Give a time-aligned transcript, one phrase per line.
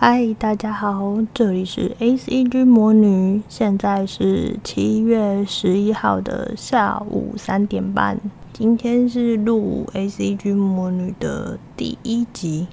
[0.00, 8.16] 嗨，大家好，这里是 ACG 魔女，现在是七月十一号的下午三点半。
[8.52, 12.68] 今天是录 ACG 魔女的第一集。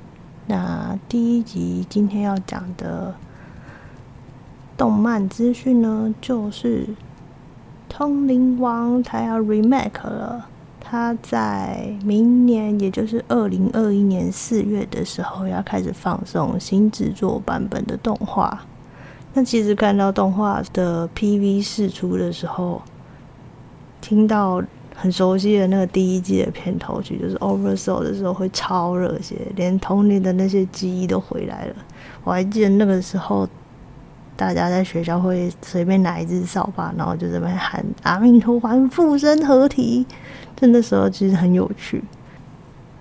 [0.46, 3.16] 那第一集今天要讲的
[4.78, 6.86] 动漫资讯呢，就是
[7.90, 10.48] 《通灵王》它要 remake 了。
[10.96, 18.62] 他在明年，也就是二零二一年四月的时候，要开始放送新制作版本的动画。
[19.34, 22.82] 那其实看到动画的 PV 试出的时候，
[24.00, 24.64] 听到
[24.96, 31.76] 很熟悉的那个第一季的片头曲，就是 Oversoul 的时候，会超热血，连童年的那些记忆都回来了。
[32.24, 33.46] 我还记得那个时候。
[34.38, 40.06] 大家在学校会随便拿一支扫把，然后就这边喊“阿弥陀佛，附身合体”，
[40.56, 42.04] 就那时候其实很有趣。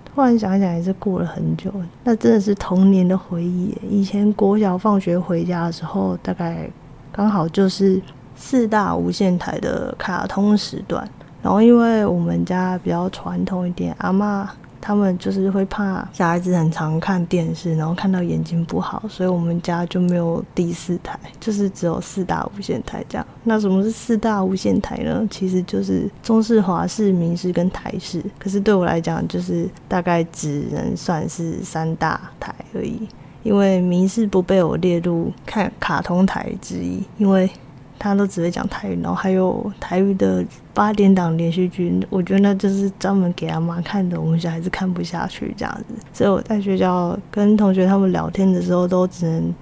[0.05, 1.71] 突然想一想，也是过了很久，
[2.03, 3.77] 那真的是童年的回忆。
[3.89, 6.69] 以前国小放学回家的时候，大概
[7.11, 8.01] 刚好就是
[8.35, 11.07] 四大无线台的卡通时段，
[11.41, 14.47] 然后因为我们家比较传统一点，阿嬷。
[14.85, 23.25] 他们就是会怕小孩子很常看电视，然后看到眼睛不好，所以我们家就没有第四台，就是只有四大无线台这样。
[23.43, 25.27] 那什么是四大无线台呢？
[25.31, 28.23] 其实就是中视、华视、民视跟台视。
[28.37, 33.07] 可是对我来讲，就是大概只能算是三大台而已，
[33.41, 37.49] 因为民视不被我列入看卡通台之一，因为。
[37.97, 45.95] 他都只会讲台语，然后还有台语的八点档连续剧，我觉得那就是专门给阿妈看的，我们小孩子看不下去这样子。
[46.13, 49.55] 所以我在学校跟同学他们聊天的时候，都只能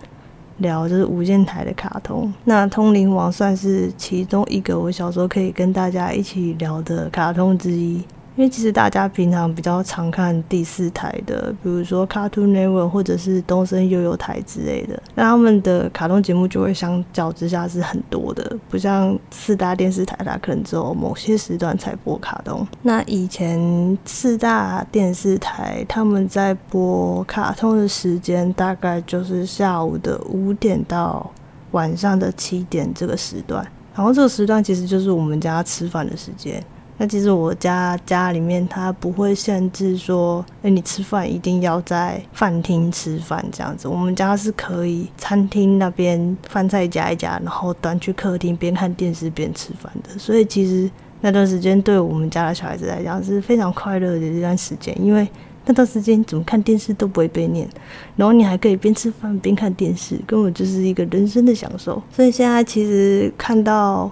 [0.57, 2.31] 聊就是无线台的卡通。
[2.43, 8.03] 那《通灵王》算是其中一个我小时候可以跟大家一起聊的卡通之一。
[8.35, 22.65] 因为其实大家平常比较常看第四台的，比如说 Cartoon Network 或者是东森悠悠台之类的，那他们的卡通节目就会相较之下是很多的，不像四大电视台，它可能只有某些时段才播卡通。
[22.81, 31.31] 那以前四大电视台他们在播卡通的时间大概就是下午的五点到
[31.71, 36.63] 晚上的七点这个时段，然后这个时段其实就是我们家吃饭的时间。
[36.97, 43.87] 那其实我家家里面，他不会限制说，哎，你吃饭一定要在饭厅吃饭这样子。
[43.87, 50.17] 我们家是可以餐厅那边饭菜夹一夹，然后端去客厅边看电视边吃饭的。
[50.19, 50.89] 所以其实
[51.21, 55.27] 那段时间对我们家的小孩子来讲是非常快乐的一段时间，因为
[55.65, 57.67] 那段时间怎么看电视都不会被念，
[58.15, 62.01] 然后你还可以边吃饭边看电视，根本就是一个人生的享受。
[62.11, 64.11] 所以现在其实看到。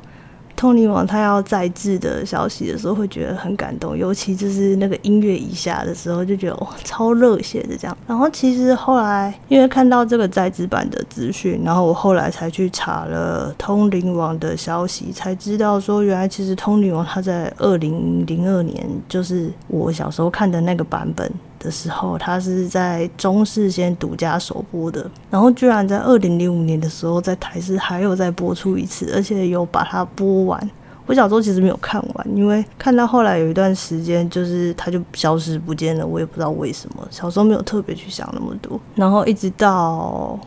[0.62, 7.98] 通灵王他要再制的消息的时候，会觉得很感动，尤其就是那个音乐一下的时候，就觉得哇，超热血的这样。
[8.06, 21.28] 然后其实后来因为看到这个再制版的资讯，然后我后来才去查了通灵王的消息，才知道说原来其实通灵王他在二零零二年，就是我小时候看的那个版本。
[21.62, 30.70] 的时候，他是在中视先独家首播的，然后居然在二零零五年的时候，在台视还有再播出一次，而且有把它播完。
[31.06, 37.08] 我小时候其实没有看完，因为看到后来有一段时间，就是它就消失不见了，我也不知道为什么。
[37.12, 40.40] 小时候没有特别去想那么多，然后一直到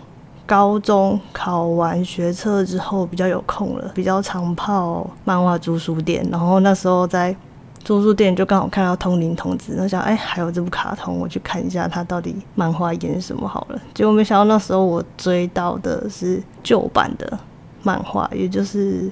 [0.46, 7.34] 高中考完学测之后，比较有空了，比较常泡漫画租书店，然后那时候在。
[7.84, 13.80] 租书店就刚好看到通灵童子，然后想哎，还有这部卡通，我去看一下他到底漫画演什么好了。
[13.92, 17.38] 结果没想到那时候我追到的是旧版的
[17.82, 19.10] 漫画，也就是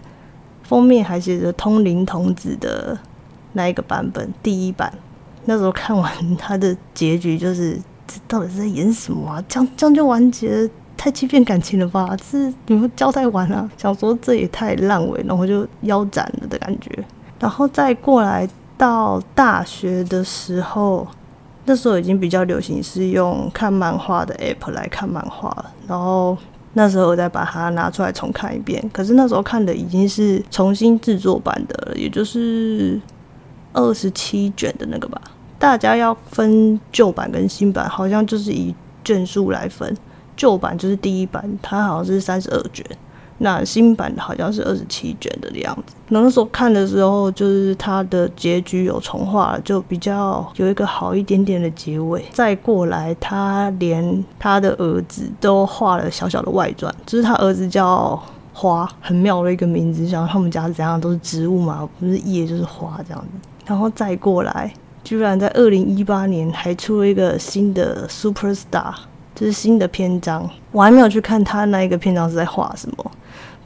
[0.63, 2.99] 封面还写着通灵童子的
[3.53, 4.91] 那一个版本，第一版。
[5.45, 9.45] 那时候看完他的结局，就是这到底是在演什么啊？
[9.47, 10.67] 这样这样就完结，
[10.97, 12.17] 太欺骗感情了吧？
[12.25, 13.71] 是你们交代完了？
[13.77, 16.91] 想说这也太烂尾，然后就腰斩了的感觉。
[17.39, 18.49] 然后再过来。
[18.83, 21.07] 到大学的时候，
[21.67, 25.73] 那时候已经比较流行是用看漫画的 app 来看漫画了。
[25.87, 26.37] 然后
[26.73, 33.01] 那时候我再把它拿出来重看一遍，可是那时候看的已经是重新制作版的了，也就是
[33.73, 35.23] 二十七卷的那个吧。
[35.61, 38.75] 大家要分旧版跟新版，好像就是以
[39.05, 39.97] 卷数来分。
[40.37, 42.85] 旧版就是第一版，它好像是三十二卷。
[43.39, 45.95] 那新版的好像是二十七卷的样子。
[46.09, 52.25] 那时候看的时候，就是它的结局有重画了，就比较有一个好一点点的结尾。
[52.33, 58.21] 再过来，他连他的儿子都画了小小的外传，就是他儿子叫
[58.53, 63.49] 花，很妙的一个名字，像他们家是怎样都是植物嘛，不是叶就是花这样子。
[63.67, 68.95] 然后再过来，居然在二零一八年还出了一个新的 Super Star。
[69.35, 70.49] 就是新的篇章。
[70.73, 73.11] 我还没有去看他那一个篇章是在画什么。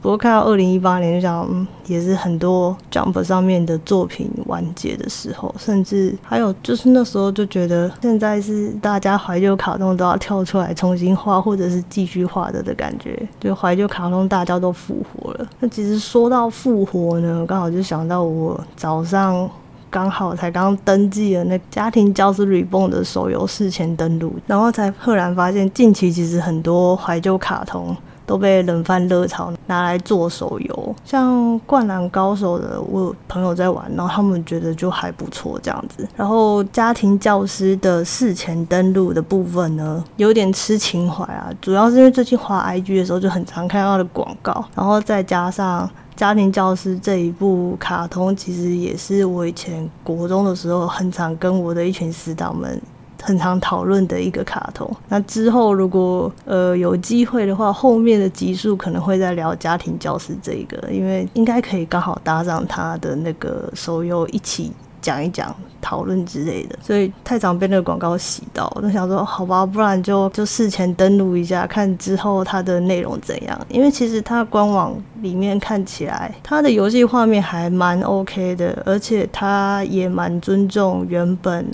[0.07, 15.45] 不过看到二零一八年，就想，也是很多 Jump 上面的作品完结的时候，甚至还有就是那时候就觉得，现在是大家怀旧卡通都要跳出来重新画，或者是继续画的的感觉，就怀旧卡通大家都复活了。
[15.59, 19.49] 那其实说到复活呢，刚好就想到我早上
[19.89, 27.93] 刚好才刚登记了那家庭教师 Reborn 的手游事前登录，然后才赫然发现，近期其实很多怀旧卡通。
[28.27, 36.05] 都被冷饭热炒拿来做手游，像《灌篮高手》的，我朋友在玩，然后他们觉得就还不错这样子。
[36.13, 52.81] 然后家庭教师的事前登录的部分呢，有点吃情怀啊，主要是因为最近滑 IG 的时候就很常看到的广告，然后再加上家庭教师这一部卡通，其实也是我以前国中的时候很常跟我的一群死党们。
[53.27, 54.89] 很常讨论的一个卡通。
[55.09, 64.71] 那之后如果呃有机会的话，后面的集数可能会再聊家庭教师这一个，因为应该可以刚好搭上他的那个手游一起
[65.01, 66.79] 讲一讲、讨论之类的。
[66.81, 73.59] 所以太常被那个广告洗到，我就想说好吧，不然就就事前登录一下，看之后它的内容怎样。
[73.67, 81.65] 因为其实它官网里面看起来，它的游戏画面还蛮 OK 的，而且它也蛮尊重原本。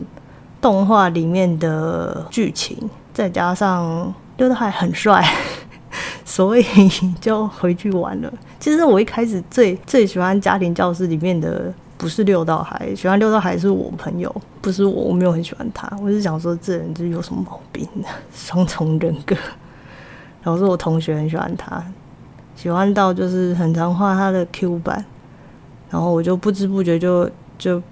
[0.64, 2.78] 动画里面的剧情，
[3.14, 5.22] 再加上六道海很帅，
[6.24, 6.64] 所以
[7.20, 8.34] 就回去玩了。
[8.62, 15.92] 其实我一开始最最喜欢家庭教师里面的不是六道海，喜欢六道海是我朋友，不是我，我没有很喜欢他。
[16.02, 17.86] 我是想说这人就有什么毛病，
[18.34, 19.36] 双重人格。
[20.44, 21.84] 然后是我同学很喜欢他，
[22.56, 25.04] 喜欢到就是很常画他的 Q 版，
[25.90, 27.84] 然后我就不知不觉就就。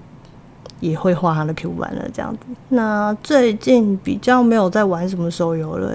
[0.82, 2.40] 也会画他的 Q 版了，这样子。
[2.70, 5.94] 那最近比较没有在玩什么手游了，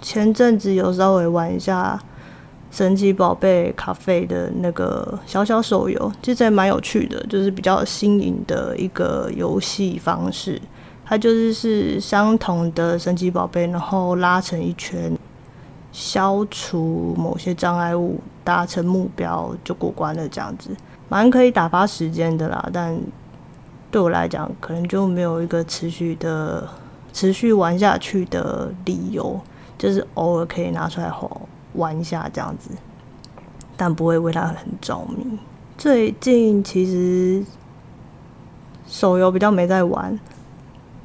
[0.00, 2.00] 前阵子有稍微玩一下
[2.70, 10.60] 神奇宝贝咖啡的那个小小手游，其实也蛮有趣的，就是比较新颖的一个游戏方式。
[11.04, 15.14] 它就是是相同的神奇宝贝，然后拉成一圈，
[15.92, 20.70] 消除某些障碍物，达成目标就过关了，这样子，
[21.10, 22.98] 蛮可以打发时间的啦，但。
[23.92, 26.66] 对我来讲，可能就没有一个持续的、
[27.12, 29.38] 持续玩下去的理由，
[29.76, 31.12] 就是偶尔可以拿出来
[31.74, 32.70] 玩一下这样子，
[33.76, 35.38] 但不会为它很着迷。
[35.76, 37.44] 最近其实
[38.86, 40.18] 手游比较没在玩，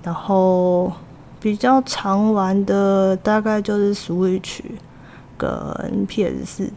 [0.01, 0.89] 然后
[1.41, 4.61] 比较常玩的大概就是 Switch
[5.37, 6.71] 跟 PS 四。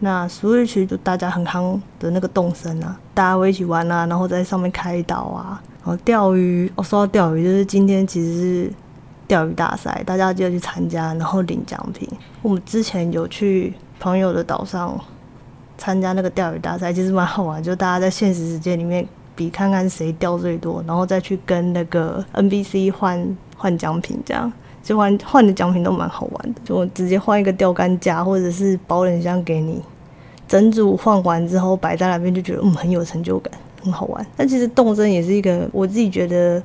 [0.00, 6.70] 那 Switch 就大家很夯的那个动森啊，大家会一起玩啊，然后在上面开岛啊，然后钓鱼。
[6.76, 8.72] 我、哦、说到钓鱼，就是今天其实是
[9.26, 12.08] 钓鱼大赛，大家就要去参加，然后领奖品。
[12.42, 14.98] 我们之前有去朋友的岛上
[15.76, 24.52] 参加那个钓鱼大赛，其实蛮好玩，就大家在现实世界里面比看看谁钓最多，然后再去跟那个 NBC 换换奖品这样。
[24.88, 29.82] 就换换的奖品都蛮好玩的，就直接换一个钓竿架或者是保冷箱给你，
[30.48, 33.52] 整组换完之后摆在那边就觉得嗯很有成就感，
[33.82, 34.26] 很好玩。
[34.34, 36.62] 但其实动森也是一个我自己觉得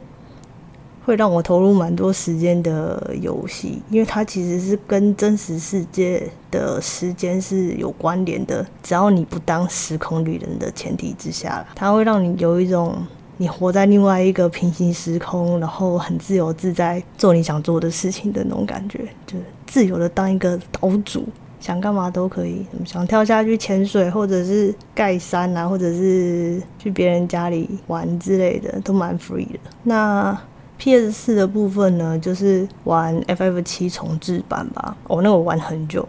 [1.06, 12.96] 会让我投入蛮多时间的游戏，因为它其实是跟真实世界的时间是有关联的，只要你不当时空旅人的前提之下，它会让你有一种。
[13.38, 21.25] 你活在另外一个平行时空，然后很自由自在做你想做的事情的那种感觉，就是自由的当一个岛主，
[21.60, 29.60] 想干嘛都可以，想跳下去潜水，或者是盖山啊，或者是去别人家里玩之类的，都蛮 free 的。
[29.84, 30.38] 那
[30.78, 36.08] PS 四的部分呢，就是玩 FF 七重置版吧，哦，那我玩很久。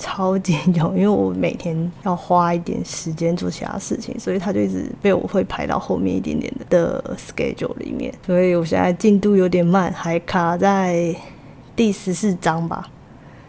[0.00, 8.12] 超级久，因为我每天要花一点时间做其他事情，所以他就一直被我会排到后面一点点的 schedule 里面。
[8.26, 11.14] 所以我现在进度有点慢，还卡在
[11.76, 12.88] 第十四章吧，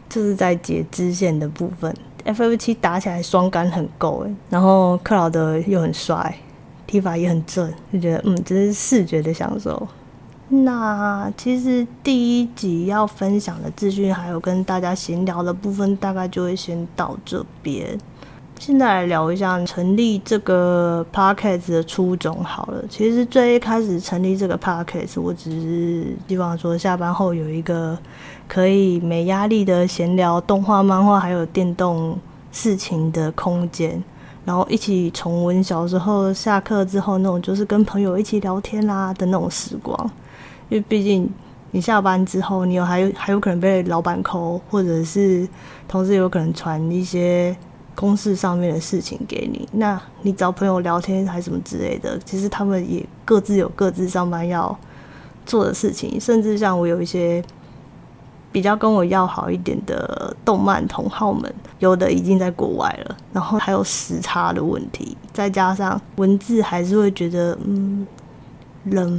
[0.10, 1.96] 就是在截支线的部分。
[2.25, 6.38] FF7 打起来双杆很够诶，然后克劳德又很帅，
[6.86, 9.88] 踢法也很正，就觉得嗯，这是视觉的享受。
[10.53, 17.98] 那其实第一集要分享的资讯，还有跟大家闲聊的部分，大概就会先到这边。
[18.60, 22.84] 现在来聊一下成立这个 podcast 的初衷好了。
[22.89, 27.98] 其实最一开始成立这个 podcast，我只是希望说下班后有一个
[28.48, 32.20] 可以没压力的闲聊动画、漫画还有电动
[32.51, 34.03] 事情的空间，
[34.43, 40.12] 然后一起重温小时候下课之后那种就是跟朋友一起聊天啦的那种时光。
[40.72, 41.30] 因为毕竟
[41.72, 45.46] 你下班之后，你有还还有可能被老板扣，或者是
[45.86, 47.54] 同事有可能传一些
[47.94, 49.68] 公事上面的事情给你。
[49.74, 54.78] 那你找朋友聊天还什么之类的，其实他们也各自有各自上班要
[55.46, 56.18] 做的事情。
[56.20, 57.44] 甚至像我有一些
[58.50, 68.08] 比较跟我要好一点的动漫同好们，有的已经在国外了，然后还有时差的问题，再加上文字还是会觉得嗯。
[68.86, 69.12] 冷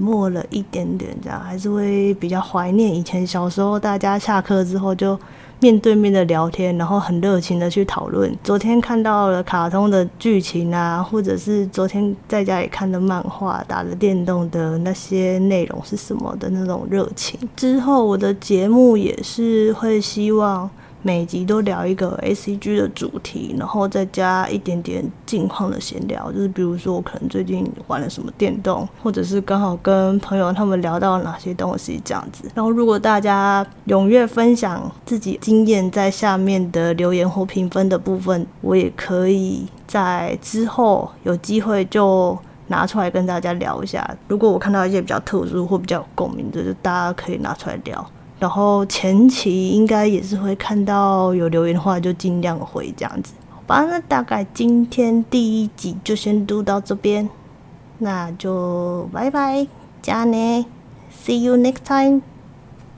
[0.00, 5.18] 漠了一点点，这样还是会比较怀念以前小时候，大家下课之后就
[5.60, 17.38] 面对面的聊天，然后很热情的去讨论昨天看到了卡通的剧情啊，或者是昨天在家里看的漫画、打的电动的那些内容是什么的那种热情。
[17.54, 20.68] 之后我的节目也是会希望。
[21.06, 32.50] 每集都聊一个 ACG 的主题，然后再加一点点近况的闲聊，就是比如说我可能最近玩了什么电动，或者是刚好跟朋友他们聊到哪些东西这样子。
[32.56, 42.36] 然后如果大家踊跃分享自己经验，在下面的留言或评分的部分，我也可以在之后有机会就
[42.66, 44.04] 拿出来跟大家聊一下。
[44.26, 48.04] 如果我看到一些比较特殊或比较有共鸣的，就大家可以拿出来聊。
[48.38, 53.32] 然后前期应该也是会看到有留言的话，就尽量回这样子。
[53.50, 57.28] 好吧，那大概今天第一集就先录到这边，
[57.98, 59.66] 那就拜拜，
[60.02, 60.66] 加呢
[61.24, 62.20] ，See you next time。